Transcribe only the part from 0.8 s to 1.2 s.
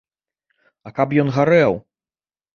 А каб